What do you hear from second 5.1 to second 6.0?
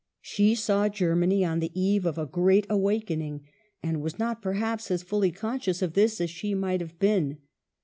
conscious of